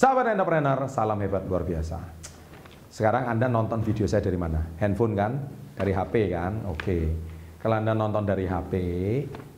[0.00, 2.00] Sahabat entrepreneur, salam hebat luar biasa.
[2.88, 4.72] Sekarang Anda nonton video saya dari mana?
[4.80, 5.32] Handphone kan?
[5.76, 6.64] Dari HP kan?
[6.72, 7.12] Oke.
[7.60, 8.72] Kalau Anda nonton dari HP,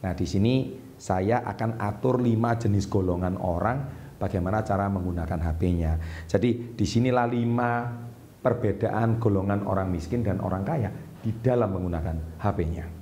[0.02, 3.86] nah di sini saya akan atur 5 jenis golongan orang
[4.18, 6.26] bagaimana cara menggunakan HP-nya.
[6.26, 10.90] Jadi di sinilah 5 perbedaan golongan orang miskin dan orang kaya
[11.22, 13.01] di dalam menggunakan HP-nya.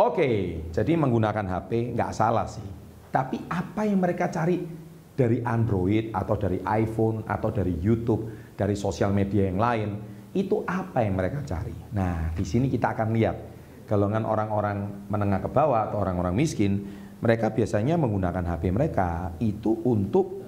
[0.00, 2.64] Oke, jadi menggunakan HP nggak salah sih.
[3.12, 4.64] Tapi apa yang mereka cari
[5.12, 9.90] dari Android atau dari iPhone atau dari YouTube, dari sosial media yang lain,
[10.32, 11.76] itu apa yang mereka cari?
[11.92, 13.36] Nah, di sini kita akan lihat
[13.84, 16.80] golongan orang-orang menengah ke bawah atau orang-orang miskin,
[17.20, 20.40] mereka biasanya menggunakan HP mereka itu untuk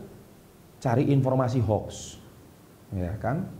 [0.80, 2.16] cari informasi hoax.
[2.96, 3.52] Ya kan?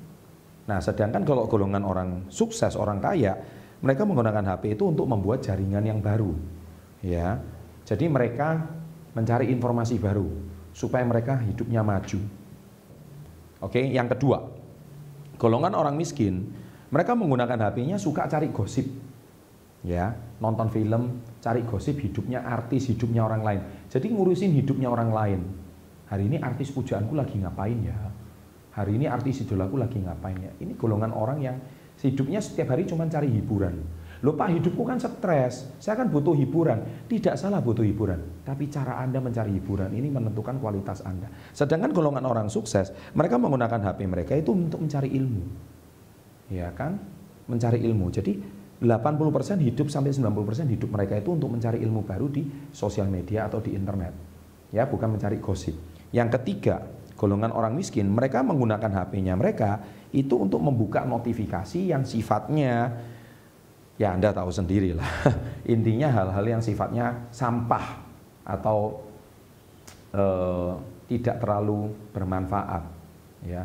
[0.65, 3.37] Nah, sedangkan kalau golongan orang sukses, orang kaya,
[3.83, 6.31] mereka menggunakan HP itu untuk membuat jaringan yang baru.
[7.03, 7.43] Ya.
[7.83, 8.63] Jadi mereka
[9.13, 10.31] mencari informasi baru
[10.71, 12.23] supaya mereka hidupnya maju.
[13.63, 14.43] Oke, yang kedua,
[15.37, 16.55] golongan orang miskin,
[16.95, 18.87] mereka menggunakan HP-nya suka cari gosip.
[19.83, 23.61] Ya, nonton film, cari gosip hidupnya artis, hidupnya orang lain.
[23.91, 25.41] Jadi ngurusin hidupnya orang lain.
[26.07, 27.99] Hari ini artis pujaanku lagi ngapain ya?
[28.79, 30.53] Hari ini artis idolaku lagi ngapain ya?
[30.63, 31.57] Ini golongan orang yang
[32.01, 34.03] Hidupnya setiap hari cuma cari hiburan.
[34.23, 37.07] Loh Pak, hidupku kan stres, saya kan butuh hiburan.
[37.11, 41.27] Tidak salah butuh hiburan, tapi cara Anda mencari hiburan ini menentukan kualitas Anda.
[41.51, 45.43] Sedangkan golongan orang sukses, mereka menggunakan HP mereka itu untuk mencari ilmu.
[46.55, 47.03] Ya kan?
[47.51, 48.15] Mencari ilmu.
[48.15, 48.39] Jadi
[48.79, 53.59] 80% hidup sampai 90% hidup mereka itu untuk mencari ilmu baru di sosial media atau
[53.59, 54.15] di internet.
[54.71, 55.75] Ya, bukan mencari gosip.
[56.15, 56.83] Yang ketiga,
[57.19, 62.93] golongan orang miskin, mereka menggunakan HP-nya mereka itu untuk membuka notifikasi yang sifatnya
[63.97, 65.09] ya Anda tahu sendiri lah.
[65.75, 68.01] Intinya hal-hal yang sifatnya sampah
[68.45, 69.01] atau
[70.13, 70.73] eh,
[71.09, 72.83] tidak terlalu bermanfaat
[73.49, 73.65] ya.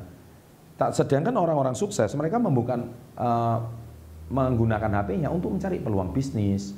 [0.78, 2.80] Tak sedangkan orang-orang sukses mereka membuka
[3.20, 3.58] eh,
[4.28, 6.76] menggunakan HP-nya untuk mencari peluang bisnis,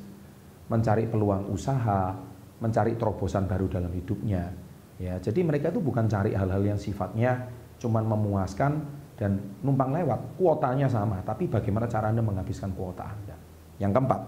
[0.70, 2.14] mencari peluang usaha,
[2.62, 4.70] mencari terobosan baru dalam hidupnya
[5.00, 7.48] Ya, jadi mereka itu bukan cari hal-hal yang sifatnya
[7.80, 8.84] cuman memuaskan
[9.20, 10.40] dan numpang lewat.
[10.40, 13.36] Kuotanya sama, tapi bagaimana cara Anda menghabiskan kuota Anda.
[13.76, 14.22] Yang keempat,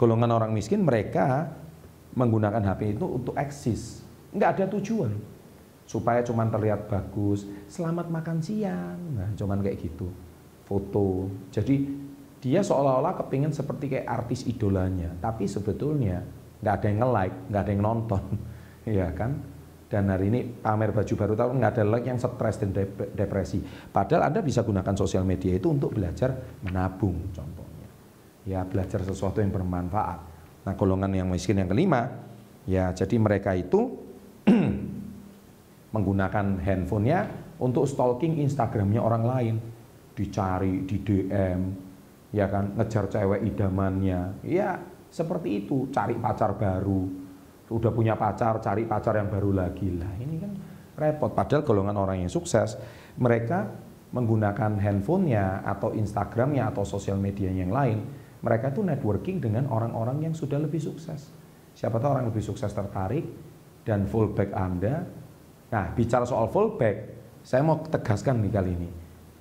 [0.00, 1.52] golongan orang miskin mereka
[2.16, 4.00] menggunakan HP itu untuk eksis.
[4.32, 5.12] Nggak ada tujuan.
[5.84, 8.96] Supaya cuman terlihat bagus, selamat makan siang.
[9.12, 10.08] Nah, cuman kayak gitu.
[10.64, 11.28] Foto.
[11.52, 11.84] Jadi
[12.40, 15.12] dia seolah-olah kepingin seperti kayak artis idolanya.
[15.20, 16.24] Tapi sebetulnya
[16.64, 18.24] nggak ada yang nge-like, nggak ada yang nonton.
[18.84, 19.40] Iya kan?
[19.88, 22.72] Dan hari ini pamer baju baru tahu nggak ada lagi yang stres dan
[23.12, 23.60] depresi.
[23.92, 26.34] Padahal Anda bisa gunakan sosial media itu untuk belajar
[26.64, 27.88] menabung contohnya.
[28.48, 30.18] Ya belajar sesuatu yang bermanfaat.
[30.64, 32.08] Nah golongan yang miskin yang kelima,
[32.64, 33.92] ya jadi mereka itu
[35.94, 37.20] menggunakan handphonenya
[37.60, 39.54] untuk stalking Instagramnya orang lain,
[40.16, 41.60] dicari di DM,
[42.34, 44.80] ya kan ngejar cewek idamannya, ya
[45.14, 47.23] seperti itu, cari pacar baru,
[47.74, 50.14] udah punya pacar, cari pacar yang baru lagi lah.
[50.14, 50.52] Ini kan
[50.94, 51.34] repot.
[51.34, 52.78] Padahal golongan orang yang sukses,
[53.18, 53.66] mereka
[54.14, 58.06] menggunakan handphonenya atau Instagramnya atau sosial media yang lain,
[58.46, 61.34] mereka itu networking dengan orang-orang yang sudah lebih sukses.
[61.74, 63.26] Siapa tahu orang lebih sukses tertarik
[63.82, 65.02] dan fullback Anda.
[65.74, 66.96] Nah, bicara soal fullback,
[67.42, 68.90] saya mau tegaskan nih kali ini.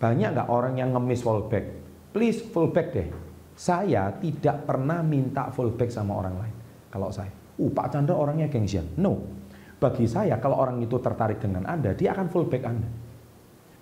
[0.02, 1.66] Banyak nggak orang yang ngemis fullback?
[2.10, 3.10] Please fullback deh.
[3.54, 6.56] Saya tidak pernah minta fullback sama orang lain.
[6.90, 8.86] Kalau saya uh Pak Chandra orangnya gengsian.
[8.98, 9.20] No.
[9.78, 12.88] Bagi saya kalau orang itu tertarik dengan Anda, dia akan fullback Anda.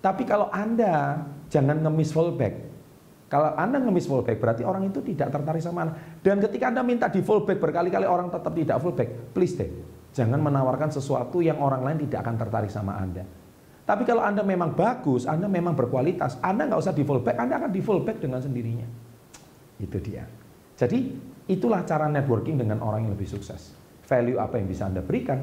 [0.02, 2.54] Tapi kalau Anda jangan ngemis fullback.
[3.30, 5.94] Kalau Anda ngemis fullback berarti orang itu tidak tertarik sama Anda.
[6.20, 9.70] Dan ketika Anda minta di fullback berkali-kali orang tetap tidak fullback, please deh.
[10.12, 13.24] Jangan menawarkan sesuatu yang orang lain tidak akan tertarik sama Anda.
[13.82, 17.70] Tapi kalau Anda memang bagus, Anda memang berkualitas, Anda nggak usah di fullback, Anda akan
[17.70, 18.86] di fullback dengan sendirinya.
[19.78, 20.41] Itu dia.
[20.76, 21.12] Jadi
[21.50, 23.76] itulah cara networking dengan orang yang lebih sukses.
[24.06, 25.40] Value apa yang bisa Anda berikan.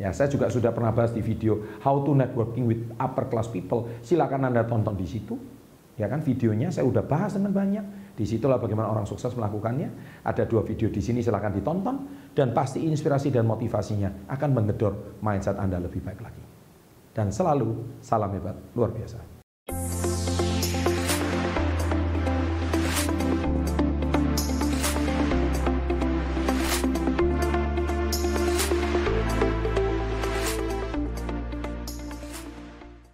[0.00, 3.86] Ya, saya juga sudah pernah bahas di video How to Networking with Upper Class People.
[4.02, 5.38] Silakan Anda tonton di situ.
[6.00, 8.16] Ya kan videonya saya udah bahas dengan banyak.
[8.16, 10.20] Di situlah bagaimana orang sukses melakukannya.
[10.24, 11.96] Ada dua video di sini silakan ditonton
[12.32, 16.44] dan pasti inspirasi dan motivasinya akan menggedor mindset Anda lebih baik lagi.
[17.12, 19.31] Dan selalu salam hebat luar biasa.